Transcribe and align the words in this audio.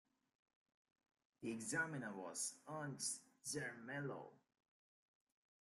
The 1.43 1.51
examiner 1.51 2.11
was 2.11 2.55
Ernst 2.67 3.21
Zermelo. 3.45 4.31